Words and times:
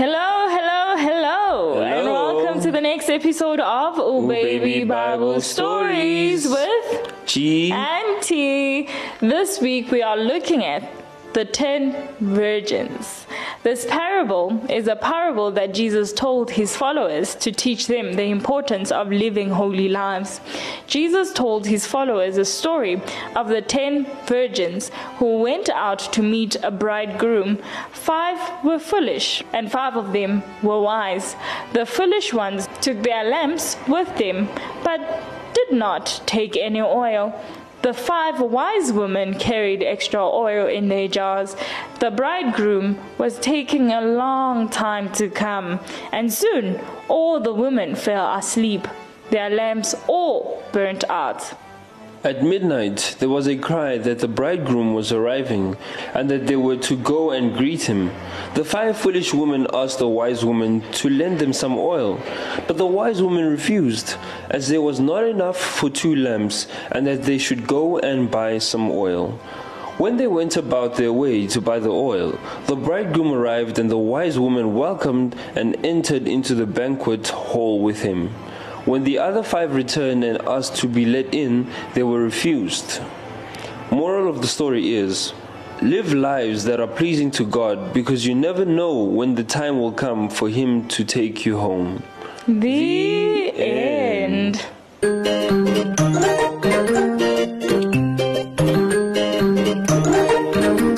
Hello, 0.00 0.48
hello, 0.48 0.96
hello, 0.96 1.74
hello, 1.74 1.82
and 1.82 2.06
welcome 2.06 2.62
to 2.62 2.70
the 2.70 2.80
next 2.80 3.10
episode 3.10 3.60
of 3.60 3.98
Ooh, 3.98 4.24
Ooh 4.24 4.28
Baby, 4.28 4.58
Baby 4.58 4.84
Bible, 4.84 5.26
Bible 5.26 5.40
Stories 5.42 6.48
with 6.48 7.26
G 7.26 7.70
and 7.70 8.22
T. 8.22 8.88
This 9.20 9.60
week 9.60 9.90
we 9.90 10.00
are 10.00 10.16
looking 10.16 10.64
at 10.64 10.90
the 11.34 11.44
10 11.44 12.14
virgins. 12.18 13.26
This 13.62 13.84
parable 13.84 14.64
is 14.70 14.88
a 14.88 14.96
parable 14.96 15.50
that 15.50 15.74
Jesus 15.74 16.14
told 16.14 16.50
his 16.50 16.74
followers 16.74 17.34
to 17.34 17.52
teach 17.52 17.88
them 17.88 18.14
the 18.14 18.24
importance 18.24 18.90
of 18.90 19.08
living 19.10 19.50
holy 19.50 19.86
lives. 19.90 20.40
Jesus 20.86 21.30
told 21.30 21.66
his 21.66 21.86
followers 21.86 22.38
a 22.38 22.44
story 22.46 23.02
of 23.36 23.48
the 23.48 23.60
ten 23.60 24.06
virgins 24.24 24.90
who 25.18 25.40
went 25.40 25.68
out 25.68 25.98
to 26.14 26.22
meet 26.22 26.56
a 26.62 26.70
bridegroom. 26.70 27.58
Five 27.92 28.64
were 28.64 28.78
foolish, 28.78 29.44
and 29.52 29.70
five 29.70 29.94
of 29.94 30.14
them 30.14 30.42
were 30.62 30.80
wise. 30.80 31.36
The 31.74 31.84
foolish 31.84 32.32
ones 32.32 32.66
took 32.80 33.02
their 33.02 33.24
lamps 33.24 33.76
with 33.86 34.16
them, 34.16 34.48
but 34.82 35.00
did 35.52 35.72
not 35.72 36.22
take 36.24 36.56
any 36.56 36.80
oil. 36.80 37.38
The 37.82 37.94
five 37.94 38.40
wise 38.40 38.92
women 38.92 39.38
carried 39.38 39.82
extra 39.82 40.22
oil 40.22 40.66
in 40.66 40.88
their 40.88 41.08
jars. 41.08 41.56
The 41.98 42.10
bridegroom 42.10 42.98
was 43.16 43.38
taking 43.38 43.90
a 43.90 44.02
long 44.02 44.68
time 44.68 45.10
to 45.12 45.30
come, 45.30 45.80
and 46.12 46.30
soon 46.30 46.78
all 47.08 47.40
the 47.40 47.54
women 47.54 47.94
fell 47.94 48.34
asleep. 48.34 48.86
Their 49.30 49.48
lamps 49.48 49.94
all 50.08 50.62
burnt 50.72 51.04
out. 51.08 51.54
At 52.22 52.44
midnight, 52.44 53.16
there 53.18 53.30
was 53.30 53.48
a 53.48 53.56
cry 53.56 53.96
that 53.96 54.18
the 54.18 54.28
bridegroom 54.28 54.92
was 54.92 55.10
arriving, 55.10 55.78
and 56.12 56.28
that 56.28 56.46
they 56.46 56.56
were 56.56 56.76
to 56.76 56.94
go 56.94 57.30
and 57.30 57.56
greet 57.56 57.84
him. 57.84 58.10
The 58.54 58.62
five 58.62 58.98
foolish 58.98 59.32
women 59.32 59.66
asked 59.72 60.00
the 60.00 60.06
wise 60.06 60.44
woman 60.44 60.82
to 61.00 61.08
lend 61.08 61.38
them 61.38 61.54
some 61.54 61.78
oil, 61.78 62.20
but 62.66 62.76
the 62.76 62.84
wise 62.84 63.22
woman 63.22 63.46
refused, 63.46 64.16
as 64.50 64.68
there 64.68 64.82
was 64.82 65.00
not 65.00 65.24
enough 65.24 65.56
for 65.56 65.88
two 65.88 66.14
lamps, 66.14 66.66
and 66.92 67.06
that 67.06 67.22
they 67.22 67.38
should 67.38 67.66
go 67.66 67.98
and 67.98 68.30
buy 68.30 68.58
some 68.58 68.90
oil. 68.90 69.38
When 69.96 70.18
they 70.18 70.26
went 70.26 70.58
about 70.58 70.96
their 70.96 71.14
way 71.14 71.46
to 71.46 71.60
buy 71.62 71.78
the 71.78 71.88
oil, 71.88 72.38
the 72.66 72.76
bridegroom 72.76 73.32
arrived, 73.32 73.78
and 73.78 73.90
the 73.90 73.96
wise 73.96 74.38
woman 74.38 74.74
welcomed 74.74 75.36
and 75.56 75.74
entered 75.86 76.28
into 76.28 76.54
the 76.54 76.66
banquet 76.66 77.28
hall 77.28 77.80
with 77.80 78.02
him. 78.02 78.34
When 78.90 79.04
the 79.04 79.20
other 79.20 79.44
five 79.44 79.76
returned 79.76 80.24
and 80.24 80.42
asked 80.48 80.74
to 80.78 80.88
be 80.88 81.06
let 81.06 81.32
in, 81.32 81.70
they 81.94 82.02
were 82.02 82.20
refused. 82.20 83.00
Moral 83.92 84.28
of 84.28 84.42
the 84.42 84.48
story 84.48 84.94
is 84.94 85.32
live 85.80 86.12
lives 86.12 86.64
that 86.64 86.80
are 86.80 86.88
pleasing 86.88 87.30
to 87.38 87.46
God 87.46 87.94
because 87.94 88.26
you 88.26 88.34
never 88.34 88.64
know 88.64 89.04
when 89.04 89.36
the 89.36 89.44
time 89.44 89.78
will 89.78 89.92
come 89.92 90.28
for 90.28 90.48
Him 90.48 90.88
to 90.88 91.04
take 91.04 91.46
you 91.46 91.56
home. 91.56 92.02
The, 92.48 93.52
end. 93.52 94.66
end. 95.02 95.20